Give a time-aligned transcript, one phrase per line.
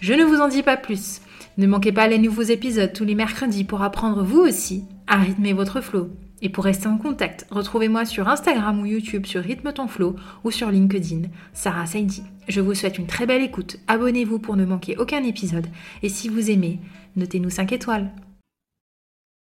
[0.00, 1.20] Je ne vous en dis pas plus.
[1.56, 5.52] Ne manquez pas les nouveaux épisodes tous les mercredis pour apprendre vous aussi à rythmer
[5.52, 6.10] votre flow.
[6.40, 10.52] Et pour rester en contact, retrouvez-moi sur Instagram ou YouTube sur Rythme ton flow ou
[10.52, 12.22] sur LinkedIn, Sarah Saidi.
[12.46, 13.78] Je vous souhaite une très belle écoute.
[13.88, 15.66] Abonnez-vous pour ne manquer aucun épisode.
[16.04, 16.78] Et si vous aimez,
[17.16, 18.12] notez-nous 5 étoiles.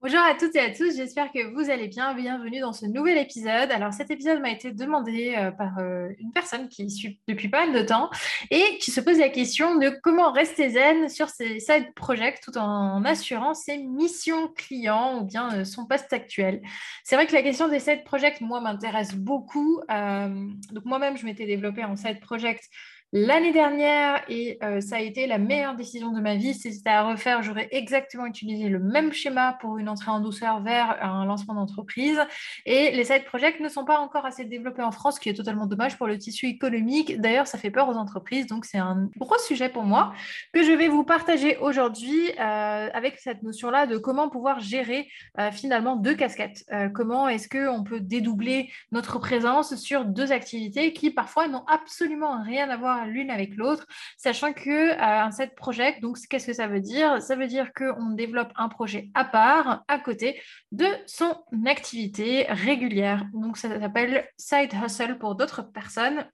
[0.05, 2.13] Bonjour à toutes et à tous, j'espère que vous allez bien.
[2.13, 3.71] Bienvenue dans ce nouvel épisode.
[3.71, 7.65] Alors cet épisode m'a été demandé euh, par euh, une personne qui suit depuis pas
[7.65, 8.11] mal de temps
[8.51, 12.59] et qui se pose la question de comment rester zen sur ses side projects tout
[12.59, 16.61] en assurant ses missions clients ou bien euh, son poste actuel.
[17.03, 19.81] C'est vrai que la question des side projects, moi, m'intéresse beaucoup.
[19.89, 22.69] donc moi-même, je m'étais développée en side project
[23.15, 26.53] l'année dernière et euh, ça a été la meilleure décision de ma vie.
[26.53, 30.61] Si c'était à refaire, j'aurais exactement utilisé le même schéma pour une entrée en douceur
[30.61, 32.19] vers un lancement d'entreprise.
[32.67, 35.35] Et les side projects ne sont pas encore assez développés en France, ce qui est
[35.35, 37.21] totalement dommage pour le tissu économique.
[37.21, 40.13] D'ailleurs, ça fait peur aux entreprises, donc c'est un gros sujet pour moi
[40.53, 45.53] que je vais vous partager aujourd'hui euh, avec cette notion-là de comment pouvoir gérer euh,
[45.53, 46.67] finalement deux casquettes.
[46.93, 52.69] comment est-ce qu'on peut dédoubler notre présence sur deux activités qui parfois n'ont absolument rien
[52.71, 56.67] à voir l'une avec l'autre, sachant que euh, un set project, donc qu'est-ce que ça
[56.67, 57.21] veut dire?
[57.23, 60.41] Ça veut dire qu'on développe un projet à part, à côté
[60.73, 63.25] de son activité régulière.
[63.33, 66.27] Donc ça s'appelle side hustle pour d'autres personnes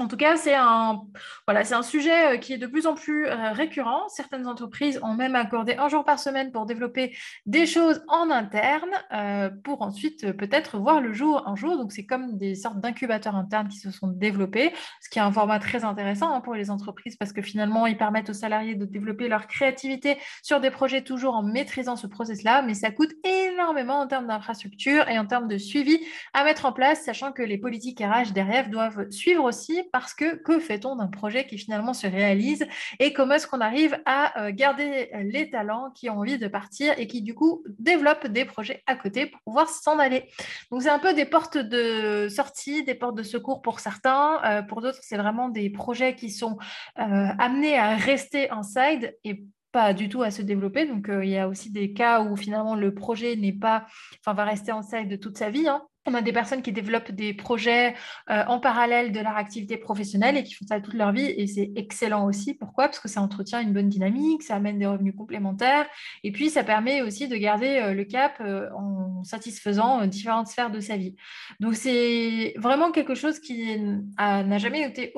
[0.00, 1.02] en tout cas, c'est un,
[1.46, 4.08] voilà, un sujet euh, qui est de plus en plus euh, récurrent.
[4.08, 7.14] Certaines entreprises ont même accordé un jour par semaine pour développer
[7.46, 11.76] des choses en interne euh, pour ensuite peut-être voir le jour un jour.
[11.76, 14.72] Donc, c'est comme des sortes d'incubateurs internes qui se sont développés,
[15.02, 17.98] ce qui est un format très intéressant hein, pour les entreprises parce que finalement, ils
[17.98, 22.62] permettent aux salariés de développer leur créativité sur des projets toujours en maîtrisant ce process-là,
[22.62, 25.98] mais ça coûte énormément en termes d'infrastructure et en termes de suivi
[26.32, 30.36] à mettre en place, sachant que les politiques RH derrière doivent suivre aussi parce que
[30.36, 32.66] que fait-on d'un projet qui finalement se réalise
[32.98, 36.94] et comment est-ce qu'on arrive à euh, garder les talents qui ont envie de partir
[36.98, 40.28] et qui du coup développent des projets à côté pour pouvoir s'en aller.
[40.70, 44.62] Donc c'est un peu des portes de sortie, des portes de secours pour certains, euh,
[44.62, 46.58] pour d'autres c'est vraiment des projets qui sont
[46.98, 50.84] euh, amenés à rester en side et pas du tout à se développer.
[50.84, 53.86] Donc, il y a aussi des cas où finalement le projet n'est pas,
[54.18, 55.68] enfin, va rester en side de toute sa vie.
[55.68, 55.82] Hein.
[56.06, 57.94] On a des personnes qui développent des projets
[58.30, 61.46] euh, en parallèle de leur activité professionnelle et qui font ça toute leur vie et
[61.46, 62.54] c'est excellent aussi.
[62.54, 62.86] Pourquoi?
[62.86, 65.86] Parce que ça entretient une bonne dynamique, ça amène des revenus complémentaires
[66.24, 70.70] et puis ça permet aussi de garder euh, le cap euh, en satisfaisant différentes sphères
[70.70, 71.16] de sa vie.
[71.60, 73.78] Donc c'est vraiment quelque chose qui
[74.18, 75.12] n'a jamais été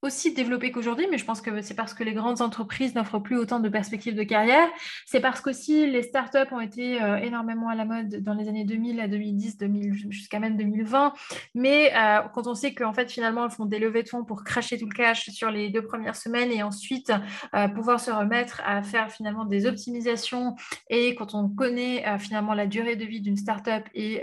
[0.00, 3.36] aussi développé qu'aujourd'hui, mais je pense que c'est parce que les grandes entreprises n'offrent plus
[3.36, 4.68] autant de perspectives de carrière.
[5.06, 8.64] C'est parce qu'aussi les startups ont été euh, énormément à la mode dans les années
[8.64, 11.14] 2000 à 2010, 2000, jusqu'à même 2020.
[11.56, 14.44] Mais euh, quand on sait qu'en fait, finalement, elles font des levées de fonds pour
[14.44, 17.12] cracher tout le cash sur les deux premières semaines et ensuite
[17.56, 20.54] euh, pouvoir se remettre à faire finalement des optimisations.
[20.90, 24.22] Et quand on connaît finalement la durée de vie d'une startup et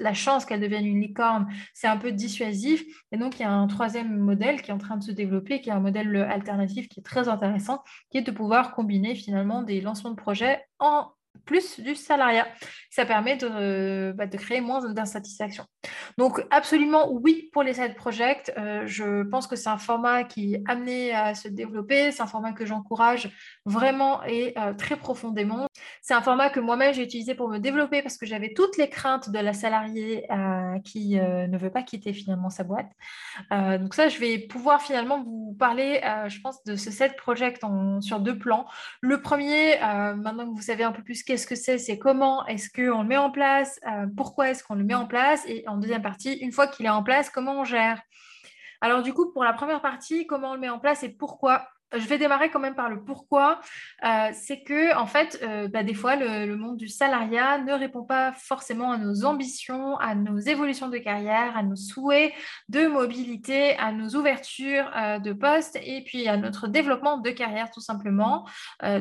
[0.00, 2.84] la chance qu'elle devienne une licorne, c'est un peu dissuasif.
[3.12, 5.60] Et donc, il y a un troisième modèle qui est en train de se développer,
[5.60, 9.62] qui est un modèle alternatif qui est très intéressant, qui est de pouvoir combiner finalement
[9.62, 11.10] des lancements de projets en
[11.46, 12.46] plus du salariat.
[12.90, 15.64] Ça permet de, bah, de créer moins d'insatisfaction.
[16.18, 18.52] Donc, absolument oui pour les side projects.
[18.58, 22.12] Euh, je pense que c'est un format qui est amené à se développer.
[22.12, 23.30] C'est un format que j'encourage
[23.64, 25.66] vraiment et euh, très profondément.
[26.02, 28.88] C'est un format que moi-même j'ai utilisé pour me développer parce que j'avais toutes les
[28.88, 32.90] craintes de la salariée euh, qui ne veut pas quitter finalement sa boîte.
[33.50, 37.62] donc ça, je vais pouvoir finalement vous parler, je pense, de ce side project
[38.00, 38.66] sur deux plans.
[39.00, 42.70] Le premier, maintenant que vous savez un peu plus qu'est-ce que c'est, c'est comment est-ce
[42.70, 43.78] qu'on le met en place,
[44.16, 46.90] pourquoi est-ce qu'on le met en place et en deuxième partie, une fois qu'il est
[46.90, 48.00] en place, comment on gère.
[48.80, 51.68] Alors du coup, pour la première partie, comment on le met en place et pourquoi?
[51.92, 53.60] Je vais démarrer quand même par le pourquoi.
[54.04, 58.02] Euh, c'est que, en fait, euh, bah, des fois, le, monde du salariat ne répond
[58.02, 62.32] pas forcément à nos ambitions, à nos évolutions de carrière, à nos souhaits
[62.68, 67.70] de mobilité, à nos ouvertures euh, de poste et puis à notre développement de carrière,
[67.70, 68.46] tout simplement.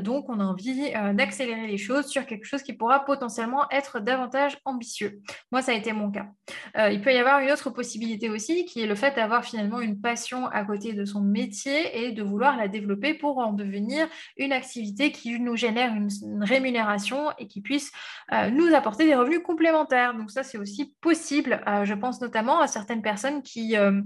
[0.01, 4.57] donc, on a envie d'accélérer les choses sur quelque chose qui pourra potentiellement être davantage
[4.65, 5.19] ambitieux.
[5.51, 6.27] Moi, ça a été mon cas.
[6.91, 9.99] il peut y avoir une autre possibilité aussi, qui est le fait d'avoir finalement une
[9.99, 14.07] passion à côté de son métier et de vouloir la développer pour en devenir
[14.37, 16.09] une activité qui nous génère une,
[16.41, 17.91] rémunération et qui puisse
[18.31, 20.13] euh, nous apporter des revenus complémentaires.
[20.15, 21.61] Donc ça, c'est aussi possible.
[21.67, 24.01] Euh, je pense notamment à certaines personnes qui euh,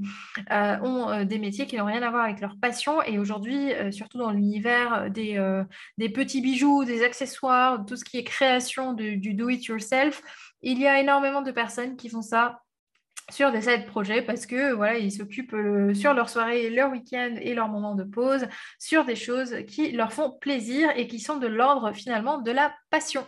[0.49, 4.31] ont des métiers qui n'ont rien à voir avec leur passion et aujourd'hui, surtout dans
[4.31, 5.39] l'univers des,
[5.97, 10.21] des, petits bijoux, des accessoires, tout ce qui est création du do-it-yourself,
[10.61, 12.61] il y a énormément de personnes qui font ça
[13.29, 17.35] sur des side projets parce que voilà, ils s'occupent euh, sur leur soirée, leur week-end
[17.41, 18.47] et leur moment de pause
[18.77, 22.73] sur des choses qui leur font plaisir et qui sont de l'ordre finalement de la
[22.89, 23.25] passion.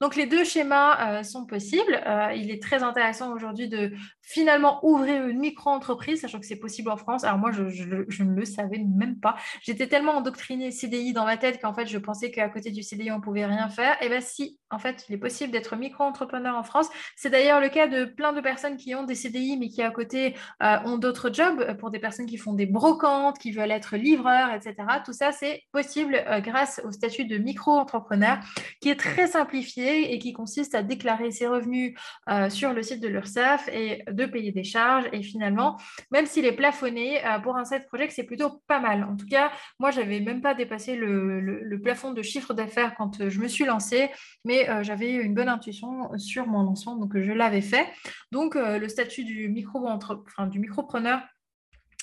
[0.00, 2.00] Donc les deux schémas euh, sont possibles.
[2.06, 3.92] Euh, il est très intéressant aujourd'hui de
[4.22, 7.24] finalement ouvrir une micro-entreprise, sachant que c'est possible en France.
[7.24, 9.36] Alors moi, je, ne le savais même pas.
[9.62, 13.10] J'étais tellement endoctrinée CDI dans ma tête qu'en fait, je pensais qu'à côté du CDI,
[13.10, 13.96] on pouvait rien faire.
[14.02, 16.88] Et bien si, en fait, il est possible d'être micro-entrepreneur en France.
[17.16, 19.90] C'est d'ailleurs le cas de plein de personnes qui ont des CDI, mais qui à
[19.90, 23.96] côté euh, ont d'autres jobs, pour des personnes qui font des brocantes, qui veulent être
[23.96, 24.74] livreurs, etc.
[25.04, 28.38] Tout ça, c'est possible grâce au statut de micro-entrepreneur,
[28.80, 31.94] qui est très simplifié et qui consiste à déclarer ses revenus
[32.28, 35.04] euh, sur le site de l'URSSAF et de payer des charges.
[35.12, 35.76] Et finalement,
[36.10, 39.04] même s'il est plafonné, euh, pour un site project, c'est plutôt pas mal.
[39.04, 43.28] En tout cas, moi, j'avais même pas dépassé le, plafond de chiffre d'affaires quand euh,
[43.28, 44.08] je me suis lancée,
[44.44, 47.88] mais j'avais une bonne intuition sur mon lancement, donc je l'avais fait.
[48.30, 51.20] Donc, le statut du micro enfin, du micropreneur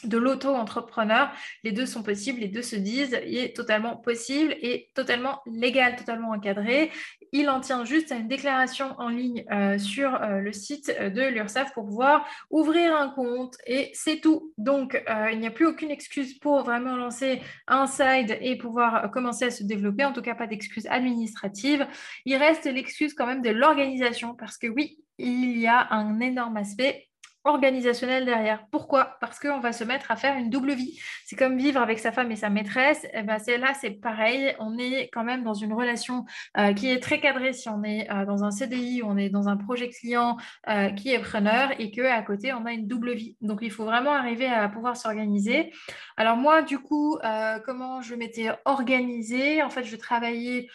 [0.03, 1.31] de l'auto-entrepreneur.
[1.63, 5.95] Les deux sont possibles, les deux se disent, il est totalement possible et totalement légal,
[5.95, 6.91] totalement encadré.
[7.31, 11.27] Il en tient juste à une déclaration en ligne euh, sur euh, le site de
[11.27, 14.53] l'URSSAF pour pouvoir ouvrir un compte et c'est tout.
[14.57, 19.11] Donc, euh, il n'y a plus aucune excuse pour vraiment lancer un side et pouvoir
[19.11, 21.87] commencer à se développer, en tout cas pas d'excuse administrative.
[22.25, 26.57] Il reste l'excuse quand même de l'organisation parce que oui, il y a un énorme
[26.57, 27.08] aspect
[27.43, 28.65] organisationnel derrière.
[28.71, 29.17] Pourquoi?
[29.21, 30.99] Parce qu'on va se mettre à faire une double vie.
[31.25, 33.05] C'est comme vivre avec sa femme et sa maîtresse.
[33.05, 34.55] Et eh ben, c'est là, c'est pareil.
[34.59, 36.25] On est quand même dans une relation
[36.57, 37.53] euh, qui est très cadrée.
[37.53, 40.37] Si on est euh, dans un CDI, on est dans un projet client
[40.67, 43.37] euh, qui est preneur et que à côté on a une double vie.
[43.41, 45.71] Donc il faut vraiment arriver à pouvoir s'organiser.
[46.17, 47.17] Alors moi, du coup,
[47.65, 49.63] comment je m'étais organisée?
[49.63, 50.67] En fait, je travaillais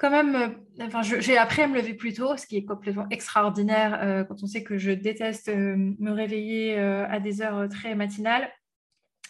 [0.00, 3.06] quand même, euh, enfin, j'ai appris à me lever plus tôt, ce qui est complètement
[3.10, 7.94] extraordinaire euh, quand on sait que je déteste euh, me réveiller à des heures très
[7.94, 8.50] matinales.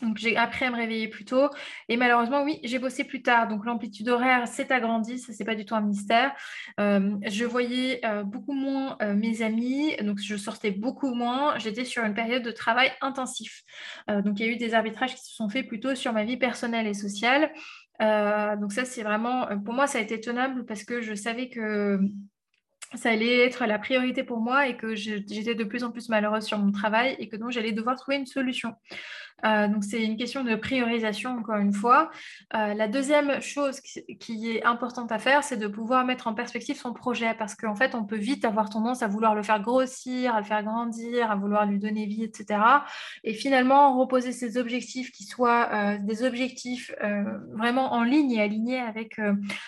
[0.01, 1.51] Donc j'ai appris à me réveiller plus tôt.
[1.91, 3.49] Et malheureusement oui j'ai bossé plus tard.
[3.49, 5.19] Donc l'amplitude horaire s'est agrandie.
[5.19, 6.33] Ça c'est pas du tout un mystère.
[6.79, 9.95] je voyais beaucoup moins mes amis.
[10.03, 11.59] Donc je sortais beaucoup moins.
[11.59, 13.63] J'étais sur une période de travail intensif.
[14.09, 16.39] Donc il y a eu des arbitrages qui se sont faits plutôt sur ma vie
[16.39, 17.53] personnelle et sociale
[18.01, 21.15] euh, donc ça, c'est vraiment, euh, pour moi, ça a été tenable parce que je
[21.15, 22.01] savais que
[22.95, 26.45] ça allait être la priorité pour moi et que j'étais de plus en plus malheureuse
[26.45, 28.75] sur mon travail et que donc j'allais devoir trouver une solution.
[29.45, 32.11] Euh, donc, c'est une question de priorisation, encore une fois.
[32.55, 36.77] Euh, la deuxième chose qui, est importante à faire, c'est de pouvoir mettre en perspective
[36.77, 40.35] son projet parce qu'en fait, on peut vite avoir tendance à vouloir le faire grossir,
[40.35, 42.61] à le faire grandir, à vouloir lui donner vie, etc.
[43.25, 46.93] Et finalement, reposer ses objectifs qui soient euh, des objectifs
[47.53, 49.21] vraiment en ligne et alignés avec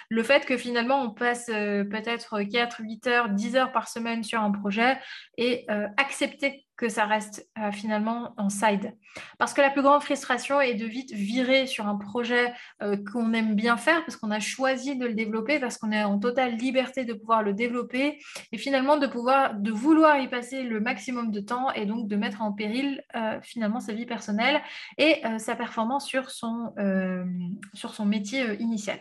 [0.09, 4.41] le fait que finalement, on passe peut-être 4, 8 heures, 10 heures par semaine sur
[4.41, 4.99] un projet
[5.37, 8.97] et accepter que ça reste euh, finalement en side.
[9.39, 12.53] Parce que la plus grande frustration est de vite virer sur un projet
[12.83, 16.03] euh, qu'on aime bien faire, parce qu'on a choisi de le développer, parce qu'on est
[16.03, 18.19] en totale liberté de pouvoir le développer,
[18.53, 22.17] et finalement de pouvoir, de vouloir y passer le maximum de temps, et donc de
[22.17, 24.61] mettre en péril euh, finalement sa vie personnelle
[24.99, 26.73] et sa performance sur son,
[27.75, 28.99] sur son métier initial.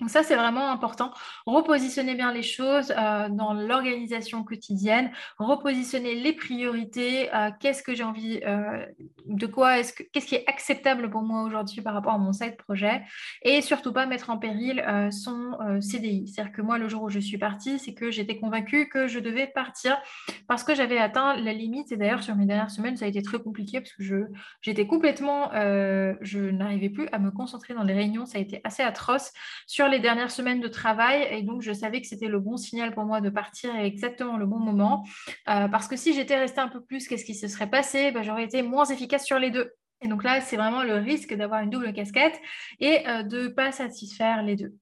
[0.00, 1.12] Donc ça, c'est vraiment important.
[1.44, 8.04] Repositionner bien les choses euh, dans l'organisation quotidienne, repositionner les priorités, euh, qu'est-ce que j'ai
[8.04, 8.86] envie, euh,
[9.26, 12.32] de quoi est-ce que, qu'est-ce qui est acceptable pour moi aujourd'hui par rapport à mon
[12.32, 13.02] site projet,
[13.42, 16.28] et surtout pas mettre en péril son CDI.
[16.28, 19.18] C'est-à-dire que moi, le jour où je suis partie, c'est que j'étais convaincue que je
[19.18, 19.98] devais partir
[20.46, 21.90] parce que j'avais atteint la limite.
[21.92, 24.16] Et d'ailleurs, sur mes dernières semaines, ça a été très compliqué parce que je,
[24.62, 28.26] j'étais complètement, je n'arrivais plus à me concentrer dans les réunions.
[28.26, 29.32] Ça a été assez atroce
[29.66, 32.94] sur les dernières semaines de travail et donc je savais que c'était le bon signal
[32.94, 35.04] pour moi de partir à exactement le bon moment.
[35.48, 38.10] Euh, parce que si j'étais restée un peu plus, qu'est-ce qui se serait passé?
[38.12, 39.72] Ben, J'aurais été moins efficace sur les deux.
[40.00, 42.40] Et donc là, c'est vraiment le risque d'avoir une double casquette
[42.78, 44.74] et de ne pas satisfaire les deux.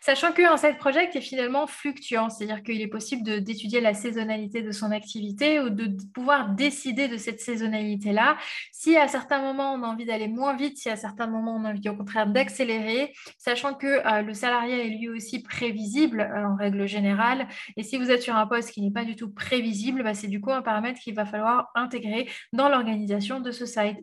[0.00, 4.70] Sachant qu'un side project est finalement fluctuant, c'est-à-dire qu'il est possible d'étudier la saisonnalité de
[4.70, 8.38] son activité ou de pouvoir décider de cette saisonnalité-là.
[8.72, 11.64] Si à certains moments on a envie d'aller moins vite, si à certains moments on
[11.64, 16.48] a envie au contraire d'accélérer, sachant que euh, le salariat est lui aussi prévisible euh,
[16.48, 17.46] en règle générale.
[17.76, 20.28] Et si vous êtes sur un poste qui n'est pas du tout prévisible, bah, c'est
[20.28, 23.98] du coup un paramètre qu'il va falloir intégrer dans l'organisation de ce site.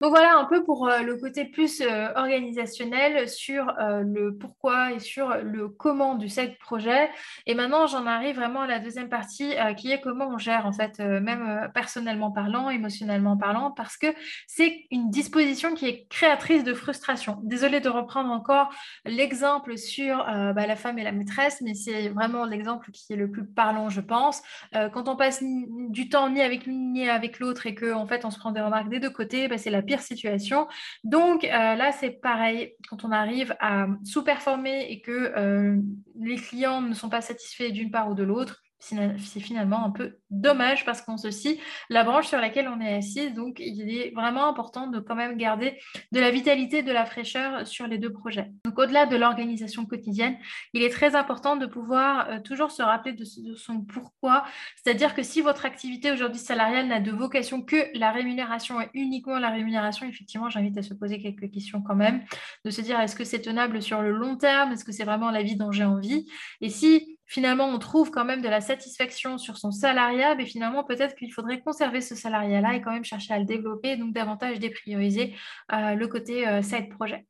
[0.00, 4.92] Donc voilà un peu pour euh, le côté plus euh, organisationnel sur euh, le pourquoi
[4.92, 7.10] et sur le comment du site projet.
[7.44, 10.72] Et maintenant, j'en arrive vraiment à la deuxième partie qui est comment on gère en
[10.72, 14.06] fait, même personnellement parlant, émotionnellement parlant, parce que
[14.46, 17.38] c'est une disposition qui est créatrice de frustration.
[17.42, 18.70] Désolée de reprendre encore
[19.04, 23.30] l'exemple sur bah, la femme et la maîtresse, mais c'est vraiment l'exemple qui est le
[23.30, 24.42] plus parlant, je pense.
[24.72, 28.24] quand on passe du temps ni avec l'une ni avec l'autre et qu'en en fait
[28.24, 30.68] on se prend des remarques des deux côtés, bah, c'est la situation.
[31.02, 35.76] Donc euh, là, c'est pareil, quand on arrive à sous-performer et que euh,
[36.20, 40.16] les clients ne sont pas satisfaits d'une part ou de l'autre, c'est finalement un peu
[40.30, 41.60] dommage parce qu'on se scie
[41.90, 43.30] la branche sur laquelle on est assis.
[43.30, 45.78] Donc, il est vraiment important de quand même garder
[46.12, 48.50] de la vitalité, de la fraîcheur sur les deux projets.
[48.64, 50.36] Donc, au-delà de l'organisation quotidienne,
[50.72, 54.44] il est très important de pouvoir euh, toujours se rappeler de, son pourquoi.
[54.82, 59.38] C'est-à-dire que si votre activité aujourd'hui salariale n'a de vocation que la rémunération et uniquement
[59.38, 62.22] la rémunération, effectivement, j'invite à se poser quelques questions quand même,
[62.64, 64.72] de se dire est-ce que c'est tenable sur le long terme?
[64.72, 66.26] Est-ce que c'est vraiment la vie dont j'ai envie?
[66.60, 70.82] Et si finalement on trouve quand même de la satisfaction sur son salariat, mais finalement
[70.82, 74.58] peut-être qu'il faudrait conserver ce salariat-là et quand même chercher à le développer, donc davantage
[74.58, 75.34] déprioriser
[75.72, 77.24] euh, le côté euh, side projet.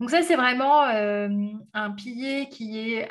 [0.00, 1.28] Donc ça c'est vraiment euh,
[1.74, 3.08] un pilier qui est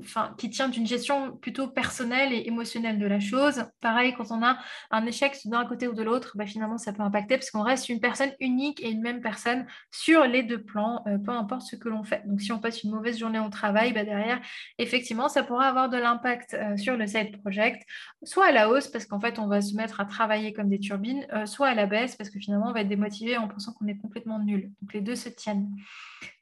[0.00, 3.64] enfin, qui tient d'une gestion plutôt personnelle et émotionnelle de la chose.
[3.80, 4.58] Pareil, quand on a
[4.90, 7.88] un échec d'un côté ou de l'autre, bah, finalement, ça peut impacter parce qu'on reste
[7.88, 11.76] une personne unique et une même personne sur les deux plans, euh, peu importe ce
[11.76, 12.22] que l'on fait.
[12.26, 14.40] Donc, si on passe une mauvaise journée au travail, bah, derrière,
[14.78, 17.82] effectivement, ça pourra avoir de l'impact euh, sur le side project,
[18.22, 20.80] soit à la hausse parce qu'en fait, on va se mettre à travailler comme des
[20.80, 23.72] turbines, euh, soit à la baisse parce que finalement, on va être démotivé en pensant
[23.72, 24.70] qu'on est complètement nul.
[24.80, 25.68] Donc, les deux se tiennent.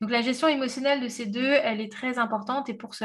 [0.01, 3.04] Donc, la gestion émotionnelle de ces deux, elle est très importante et pour cela,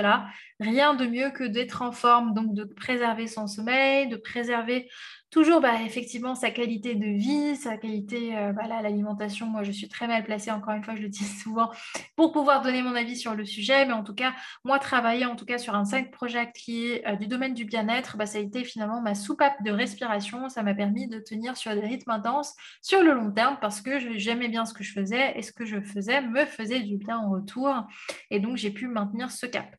[0.60, 4.90] rien de mieux que d'être en forme, donc de préserver son sommeil, de préserver
[5.32, 9.46] toujours bah, effectivement sa qualité de vie, sa qualité, euh, voilà, l'alimentation.
[9.46, 11.70] Moi, je suis très mal placée, encore une fois, je le dis souvent,
[12.16, 13.86] pour pouvoir donner mon avis sur le sujet.
[13.86, 17.08] Mais en tout cas, moi, travailler en tout cas sur un side project qui est
[17.08, 20.50] euh, du domaine du bien-être, bah, ça a été finalement ma soupape de respiration.
[20.50, 24.18] Ça m'a permis de tenir sur des rythmes intenses sur le long terme parce que
[24.18, 27.18] j'aimais bien ce que je faisais et ce que je faisais me faisait du bien
[27.18, 27.88] en retour.
[28.32, 29.79] Et donc, j'ai pu maintenir ce cap.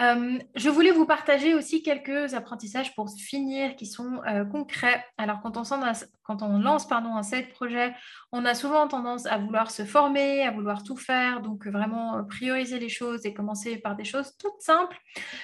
[0.00, 5.04] Euh, je voulais vous partager aussi quelques apprentissages pour finir qui sont euh, concrets.
[5.18, 5.62] Alors, quand on,
[6.24, 7.94] quand on lance un site projet,
[8.32, 12.22] on a souvent tendance à vouloir se former, à vouloir tout faire, donc vraiment euh,
[12.22, 14.96] prioriser les choses et commencer par des choses toutes simples.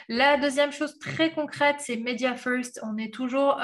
[0.09, 2.80] La deuxième chose très concrète, c'est Media First.
[2.83, 3.61] On est toujours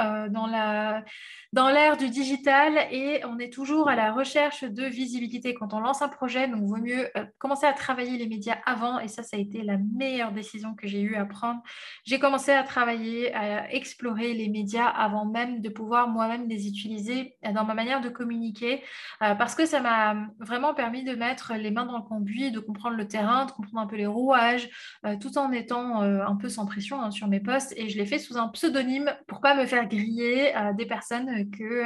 [1.53, 5.81] dans l'ère du digital et on est toujours à la recherche de visibilité quand on
[5.81, 6.49] lance un projet.
[6.49, 9.79] Il vaut mieux commencer à travailler les médias avant et ça, ça a été la
[9.79, 11.63] meilleure décision que j'ai eu à prendre.
[12.05, 17.37] J'ai commencé à travailler, à explorer les médias avant même de pouvoir moi-même les utiliser
[17.55, 18.83] dans ma manière de communiquer,
[19.23, 22.61] euh, parce que ça m'a vraiment permis de mettre les mains dans le conduit, de
[22.61, 24.69] comprendre le terrain, de comprendre un peu les rouages,
[25.05, 27.73] euh, tout en étant euh, un peu sans pression hein, sur mes postes.
[27.77, 31.85] Et je l'ai fait sous un pseudonyme pour pas me faire griller des personnes que,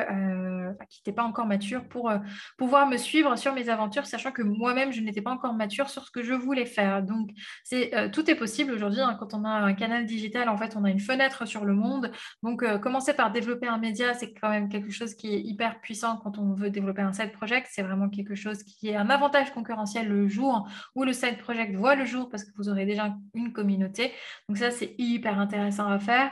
[0.89, 2.13] qui n'étaient pas encore matures pour
[2.57, 6.05] pouvoir me suivre sur mes aventures, sachant que moi-même, je n'étais pas encore mature sur
[6.05, 7.03] ce que je voulais faire.
[7.03, 7.31] Donc,
[7.65, 10.91] c'est tout est possible hein, quand on a un canal digital, en fait, on a
[10.91, 12.11] une fenêtre sur le monde.
[12.43, 15.81] Donc, euh, commencer par développer un média, c'est quand même quelque chose qui est hyper
[15.81, 17.69] puissant quand on veut développer un side project.
[17.71, 21.75] C'est vraiment quelque chose qui est un avantage concurrentiel le jour où le side project
[21.75, 24.13] voit le jour parce que vous aurez déjà une communauté.
[24.49, 26.31] Donc, ça, c'est hyper intéressant à faire.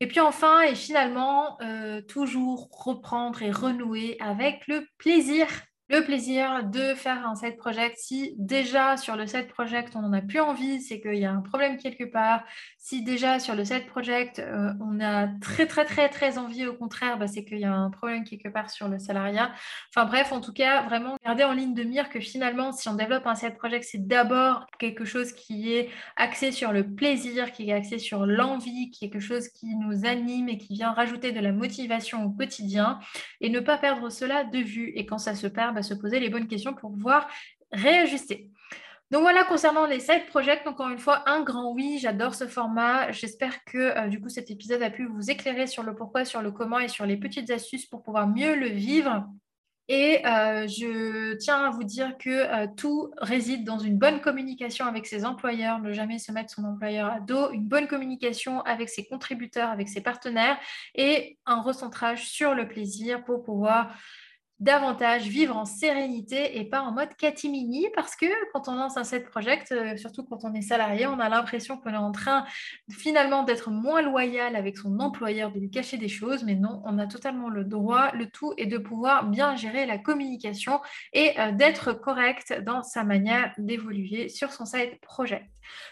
[0.00, 5.46] Et puis enfin, et finalement, euh, toujours reprendre et renouer avec le plaisir
[5.88, 7.96] le plaisir de faire un side project.
[7.98, 11.32] Si déjà sur le side project on n'en a plus envie, c'est qu'il y a
[11.32, 12.44] un problème quelque part.
[12.86, 16.74] Si déjà sur le side project euh, on a très très très très envie, au
[16.74, 19.50] contraire, bah, c'est qu'il y a un problème quelque part sur le salariat.
[19.88, 22.94] Enfin bref, en tout cas, vraiment garder en ligne de mire que finalement, si on
[22.94, 27.70] développe un side project, c'est d'abord quelque chose qui est axé sur le plaisir, qui
[27.70, 31.52] est axé sur l'envie, quelque chose qui nous anime et qui vient rajouter de la
[31.52, 32.98] motivation au quotidien
[33.40, 34.92] et ne pas perdre cela de vue.
[34.94, 37.28] Et quand ça se perd, bah, se poser les bonnes questions pour pouvoir
[37.72, 38.50] réajuster.
[39.10, 43.12] Donc voilà, concernant les side projects, encore une fois, un grand oui, j'adore ce format.
[43.12, 46.42] J'espère que euh, du coup cet épisode a pu vous éclairer sur le pourquoi, sur
[46.42, 49.26] le comment et sur les petites astuces pour pouvoir mieux le vivre.
[49.88, 54.86] Et euh, je tiens à vous dire que euh, tout réside dans une bonne communication
[54.86, 58.88] avec ses employeurs, ne jamais se mettre son employeur à dos, une bonne communication avec
[58.88, 60.58] ses contributeurs, avec ses partenaires
[60.94, 63.94] et un recentrage sur le plaisir pour pouvoir
[64.60, 69.04] davantage vivre en sérénité et pas en mode catimini parce que quand on lance un
[69.04, 72.44] set project, euh, surtout quand on est salarié, on a l'impression qu'on est en train
[72.90, 76.98] finalement d'être moins loyal avec son employeur, de lui cacher des choses, mais non, on
[76.98, 80.80] a totalement le droit, le tout est de pouvoir bien gérer la communication
[81.12, 85.46] et euh, d'être correct dans sa manière d'évoluer sur son site project.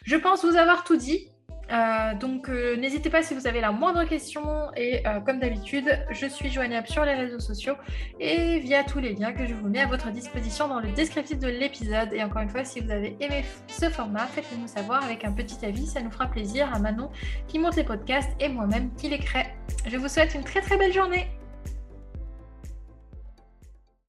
[0.04, 1.28] Je pense vous avoir tout dit.
[1.72, 4.42] Euh, donc euh, n'hésitez pas si vous avez la moindre question
[4.76, 7.74] et euh, comme d'habitude, je suis joignable sur les réseaux sociaux
[8.20, 11.38] et via tous les liens que je vous mets à votre disposition dans le descriptif
[11.38, 12.12] de l'épisode.
[12.12, 15.32] Et encore une fois, si vous avez aimé ce format, faites-le nous savoir avec un
[15.32, 17.10] petit avis, ça nous fera plaisir à Manon
[17.48, 19.46] qui monte les podcasts et moi-même qui les crée.
[19.86, 21.26] Je vous souhaite une très très belle journée.